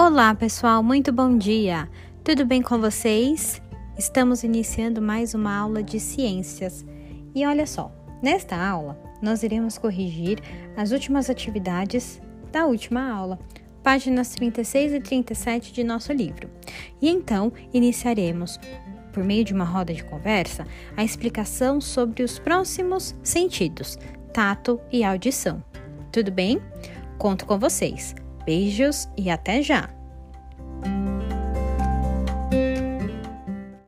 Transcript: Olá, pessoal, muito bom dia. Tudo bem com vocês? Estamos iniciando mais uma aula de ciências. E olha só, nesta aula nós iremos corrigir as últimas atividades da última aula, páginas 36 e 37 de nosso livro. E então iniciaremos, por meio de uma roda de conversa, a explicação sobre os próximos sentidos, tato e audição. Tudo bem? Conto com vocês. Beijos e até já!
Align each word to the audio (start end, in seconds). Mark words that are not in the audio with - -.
Olá, 0.00 0.32
pessoal, 0.32 0.80
muito 0.80 1.12
bom 1.12 1.36
dia. 1.36 1.88
Tudo 2.22 2.46
bem 2.46 2.62
com 2.62 2.80
vocês? 2.80 3.60
Estamos 3.98 4.44
iniciando 4.44 5.02
mais 5.02 5.34
uma 5.34 5.52
aula 5.52 5.82
de 5.82 5.98
ciências. 5.98 6.86
E 7.34 7.44
olha 7.44 7.66
só, 7.66 7.90
nesta 8.22 8.56
aula 8.56 8.96
nós 9.20 9.42
iremos 9.42 9.76
corrigir 9.76 10.38
as 10.76 10.92
últimas 10.92 11.28
atividades 11.28 12.22
da 12.52 12.64
última 12.64 13.10
aula, 13.10 13.40
páginas 13.82 14.30
36 14.36 14.92
e 14.92 15.00
37 15.00 15.72
de 15.72 15.82
nosso 15.82 16.12
livro. 16.12 16.48
E 17.02 17.10
então 17.10 17.52
iniciaremos, 17.74 18.56
por 19.12 19.24
meio 19.24 19.44
de 19.44 19.52
uma 19.52 19.64
roda 19.64 19.92
de 19.92 20.04
conversa, 20.04 20.64
a 20.96 21.02
explicação 21.02 21.80
sobre 21.80 22.22
os 22.22 22.38
próximos 22.38 23.16
sentidos, 23.24 23.98
tato 24.32 24.80
e 24.92 25.02
audição. 25.02 25.60
Tudo 26.12 26.30
bem? 26.30 26.62
Conto 27.18 27.44
com 27.44 27.58
vocês. 27.58 28.14
Beijos 28.48 29.10
e 29.14 29.28
até 29.28 29.60
já! 29.60 29.97